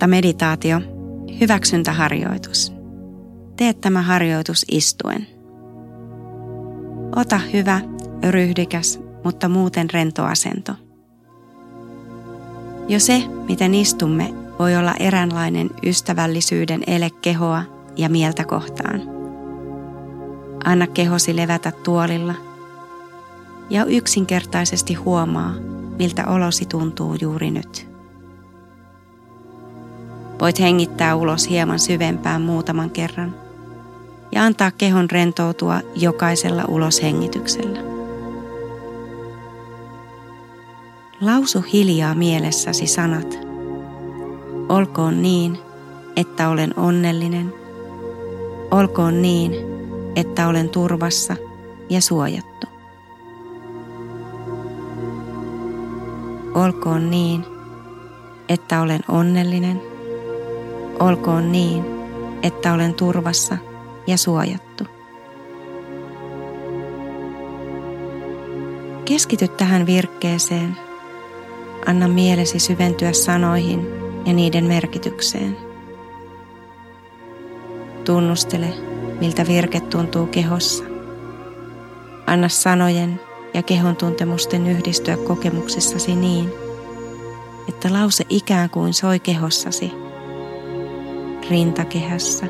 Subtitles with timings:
[0.00, 0.80] Otta-meditaatio,
[1.40, 2.72] hyväksyntäharjoitus.
[3.56, 5.26] Tee tämä harjoitus istuen.
[7.16, 7.80] Ota hyvä,
[8.30, 10.72] ryhdikäs, mutta muuten rento asento.
[12.88, 17.62] Jo se, miten istumme, voi olla eräänlainen ystävällisyyden ele kehoa
[17.96, 19.00] ja mieltä kohtaan.
[20.64, 22.34] Anna kehosi levätä tuolilla
[23.70, 25.54] ja yksinkertaisesti huomaa,
[25.98, 27.89] miltä olosi tuntuu juuri nyt.
[30.40, 33.34] Voit hengittää ulos hieman syvempään muutaman kerran
[34.32, 37.80] ja antaa kehon rentoutua jokaisella uloshengityksellä.
[41.20, 43.38] Lausu hiljaa mielessäsi sanat.
[44.68, 45.58] Olkoon niin,
[46.16, 47.54] että olen onnellinen.
[48.70, 49.52] Olkoon niin,
[50.16, 51.36] että olen turvassa
[51.90, 52.66] ja suojattu.
[56.54, 57.44] Olkoon niin,
[58.48, 59.89] että olen onnellinen
[61.00, 61.84] olkoon niin,
[62.42, 63.56] että olen turvassa
[64.06, 64.84] ja suojattu.
[69.04, 70.76] Keskity tähän virkkeeseen.
[71.86, 73.86] Anna mielesi syventyä sanoihin
[74.26, 75.56] ja niiden merkitykseen.
[78.04, 78.74] Tunnustele,
[79.20, 80.84] miltä virke tuntuu kehossa.
[82.26, 83.20] Anna sanojen
[83.54, 86.52] ja kehon tuntemusten yhdistyä kokemuksissasi niin,
[87.68, 89.92] että lause ikään kuin soi kehossasi–
[91.50, 92.46] rintakehässä,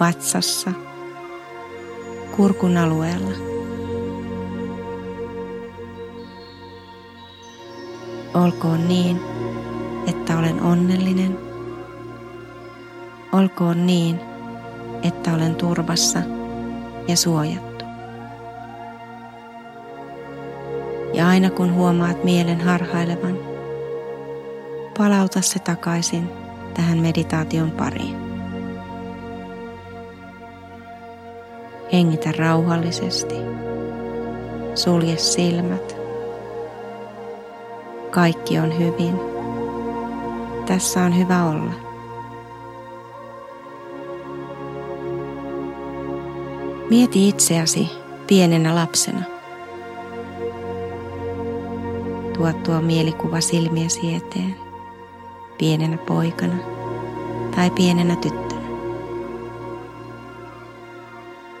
[0.00, 0.70] vatsassa,
[2.36, 3.30] kurkun alueella.
[8.34, 9.20] Olkoon niin,
[10.06, 11.38] että olen onnellinen.
[13.32, 14.20] Olkoon niin,
[15.02, 16.18] että olen turvassa
[17.08, 17.84] ja suojattu.
[21.14, 23.38] Ja aina kun huomaat mielen harhailevan,
[24.98, 26.47] palauta se takaisin
[26.78, 28.16] tähän meditaation pariin.
[31.92, 33.34] Hengitä rauhallisesti.
[34.74, 35.96] Sulje silmät.
[38.10, 39.20] Kaikki on hyvin.
[40.66, 41.72] Tässä on hyvä olla.
[46.90, 47.88] Mieti itseäsi
[48.26, 49.22] pienenä lapsena.
[52.32, 54.67] Tuo tuo mielikuva silmiesi eteen
[55.58, 56.54] pienenä poikana
[57.56, 58.68] tai pienenä tyttönä.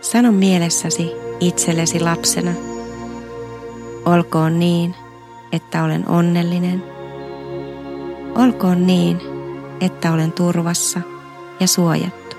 [0.00, 2.50] Sano mielessäsi itsellesi lapsena,
[4.04, 4.94] olkoon niin,
[5.52, 6.82] että olen onnellinen.
[8.34, 9.20] Olkoon niin,
[9.80, 11.00] että olen turvassa
[11.60, 12.36] ja suojattu.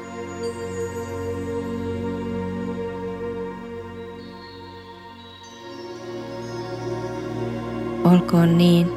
[8.04, 8.88] Olkoon niin,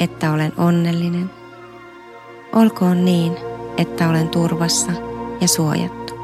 [0.00, 1.43] että olen onnellinen.
[2.54, 3.36] Olkoon niin,
[3.76, 4.92] että olen turvassa
[5.40, 6.14] ja suojattu.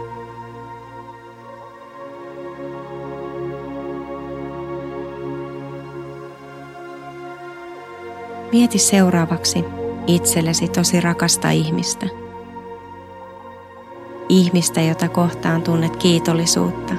[8.53, 9.65] Mieti seuraavaksi
[10.07, 12.07] itsellesi tosi rakasta ihmistä.
[14.29, 16.95] Ihmistä, jota kohtaan tunnet kiitollisuutta,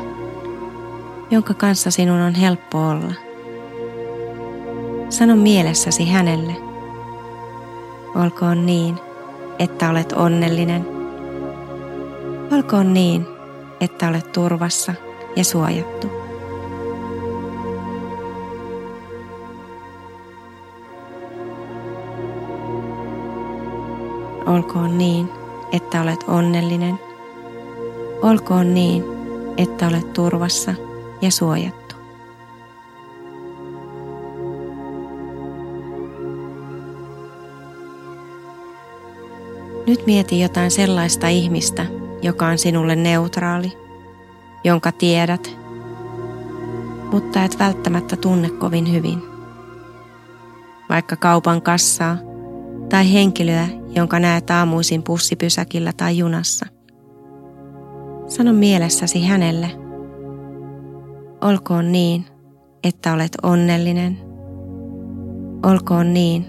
[1.31, 3.13] jonka kanssa sinun on helppo olla.
[5.09, 6.55] Sano mielessäsi hänelle.
[8.15, 9.10] Olkoon niin,
[9.59, 10.87] että olet onnellinen.
[12.51, 13.27] Olkoon niin,
[13.81, 14.93] että olet turvassa
[15.35, 16.07] ja suojattu.
[24.45, 25.29] Olkoon niin,
[25.71, 26.99] että olet onnellinen.
[28.21, 29.03] Olkoon niin,
[29.57, 30.73] että olet turvassa
[31.21, 31.80] ja suojattu.
[39.87, 41.85] Nyt mieti jotain sellaista ihmistä,
[42.21, 43.71] joka on sinulle neutraali,
[44.63, 45.57] jonka tiedät,
[47.11, 49.21] mutta et välttämättä tunne kovin hyvin.
[50.89, 52.17] Vaikka kaupan kassaa
[52.89, 56.65] tai henkilöä, jonka näet aamuisin pussipysäkillä tai junassa.
[58.27, 59.71] Sano mielessäsi hänelle,
[61.41, 62.25] olkoon niin,
[62.83, 64.17] että olet onnellinen.
[65.65, 66.45] Olkoon niin,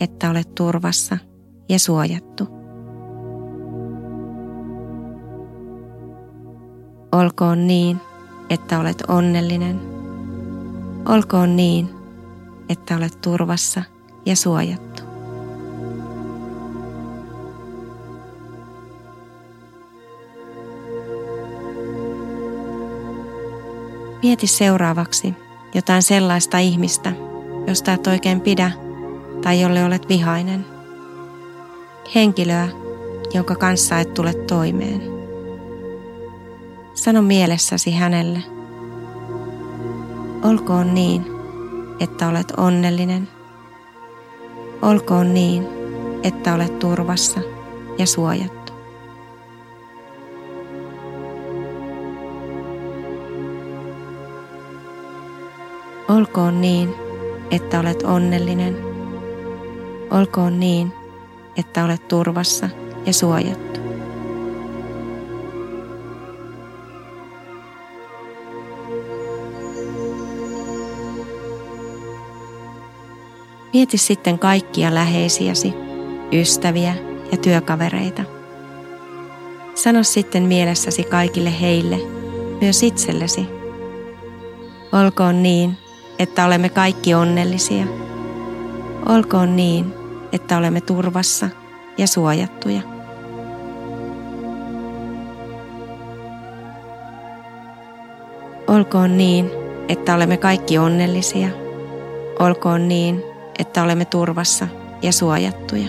[0.00, 1.18] että olet turvassa
[1.68, 2.55] ja suojattu.
[7.16, 8.00] Olkoon niin,
[8.50, 9.80] että olet onnellinen.
[11.08, 11.90] Olkoon niin,
[12.68, 13.82] että olet turvassa
[14.26, 15.02] ja suojattu.
[24.22, 25.34] Mieti seuraavaksi
[25.74, 27.12] jotain sellaista ihmistä,
[27.66, 28.70] josta et oikein pidä
[29.42, 30.66] tai jolle olet vihainen.
[32.14, 32.68] henkilöä,
[33.34, 35.15] jonka kanssa et tule toimeen.
[36.96, 38.42] Sano mielessäsi hänelle,
[40.42, 41.26] olkoon niin,
[42.00, 43.28] että olet onnellinen.
[44.82, 45.66] Olkoon niin,
[46.22, 47.40] että olet turvassa
[47.98, 48.72] ja suojattu.
[56.08, 56.94] Olkoon niin,
[57.50, 58.76] että olet onnellinen.
[60.10, 60.92] Olkoon niin,
[61.56, 62.68] että olet turvassa
[63.06, 63.65] ja suojattu.
[73.76, 75.74] Mieti sitten kaikkia läheisiäsi,
[76.32, 76.94] ystäviä
[77.32, 78.22] ja työkavereita.
[79.74, 81.98] Sano sitten mielessäsi kaikille heille,
[82.60, 83.46] myös itsellesi.
[84.92, 85.76] Olkoon niin,
[86.18, 87.84] että olemme kaikki onnellisia.
[89.08, 89.94] Olkoon niin,
[90.32, 91.48] että olemme turvassa
[91.98, 92.80] ja suojattuja.
[98.66, 99.50] Olkoon niin,
[99.88, 101.48] että olemme kaikki onnellisia.
[102.38, 104.68] Olkoon niin, että olemme turvassa
[105.02, 105.88] ja suojattuja.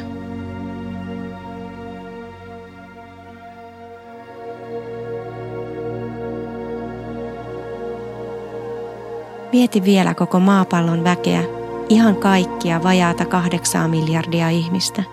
[9.53, 11.43] Mieti vielä koko maapallon väkeä,
[11.89, 15.03] ihan kaikkia vajaata kahdeksaa miljardia ihmistä.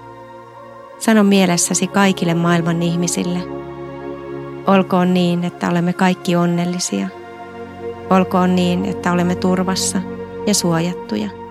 [0.98, 3.38] Sano mielessäsi kaikille maailman ihmisille.
[4.66, 7.08] Olkoon niin, että olemme kaikki onnellisia.
[8.10, 9.98] Olkoon niin, että olemme turvassa
[10.46, 11.44] ja suojattuja.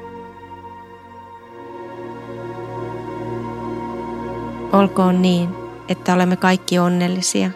[4.74, 5.50] Olkoon niin,
[5.88, 7.50] että olemme kaikki onnellisia.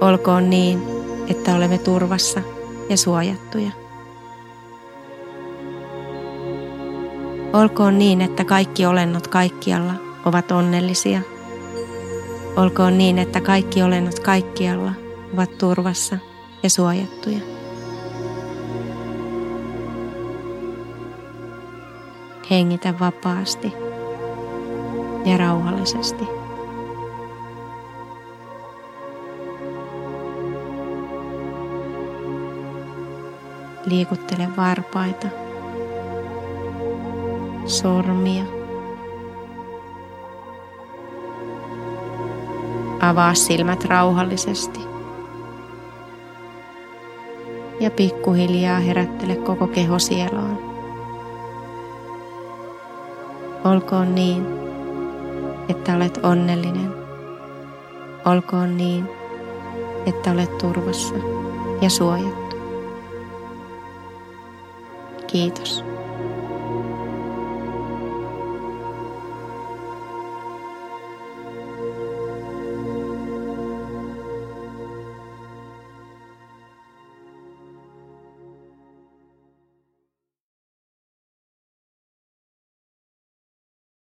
[0.00, 0.82] Olkoon niin,
[1.28, 2.40] että olemme turvassa
[2.90, 3.70] ja suojattuja.
[7.52, 11.20] Olkoon niin, että kaikki olennot kaikkialla ovat onnellisia.
[12.56, 14.92] Olkoon niin, että kaikki olennot kaikkialla
[15.34, 16.18] ovat turvassa
[16.62, 17.38] ja suojattuja.
[22.50, 23.72] Hengitä vapaasti
[25.26, 26.24] ja rauhallisesti.
[33.86, 35.28] Liikuttele varpaita
[37.66, 38.44] sormia.
[43.00, 44.80] Avaa silmät rauhallisesti.
[47.80, 50.58] Ja pikkuhiljaa herättele koko keho sielaan.
[53.64, 54.65] Olkoon niin,
[55.68, 56.94] että olet onnellinen.
[58.24, 59.08] Olkoon niin,
[60.06, 61.14] että olet turvassa
[61.80, 62.56] ja suojattu.
[65.26, 65.84] Kiitos.